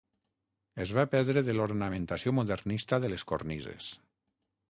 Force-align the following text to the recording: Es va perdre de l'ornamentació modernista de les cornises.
Es 0.85 0.93
va 0.99 1.03
perdre 1.11 1.43
de 1.49 1.53
l'ornamentació 1.57 2.35
modernista 2.39 3.01
de 3.03 3.11
les 3.13 3.27
cornises. 3.33 3.93